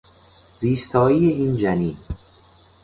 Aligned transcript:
زیستایی 0.59 1.29
این 1.31 1.57
جنین 1.57 1.97